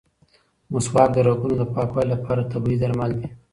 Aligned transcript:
مسواک 0.71 1.09
د 1.13 1.17
رګونو 1.27 1.55
د 1.57 1.63
پاکوالي 1.73 2.07
لپاره 2.13 2.49
طبیعي 2.51 2.77
درمل 2.81 3.11
دي. 3.19 3.27